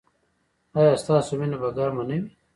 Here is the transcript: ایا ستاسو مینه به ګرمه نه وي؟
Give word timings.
ایا 0.77 0.93
ستاسو 1.03 1.31
مینه 1.39 1.57
به 1.61 1.69
ګرمه 1.77 2.03
نه 2.09 2.15
وي؟ 2.21 2.29